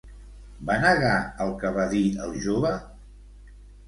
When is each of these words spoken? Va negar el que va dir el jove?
Va 0.69 0.77
negar 0.85 1.11
el 1.45 1.53
que 1.63 1.71
va 1.75 1.85
dir 1.91 2.01
el 2.29 2.33
jove? 2.47 2.73